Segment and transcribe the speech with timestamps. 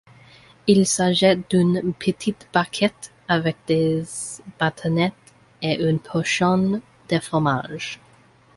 [0.65, 4.01] Il s'agit d'une petite barquette avec des
[4.59, 5.13] bâtonnets
[5.61, 7.99] et une portion de fromage.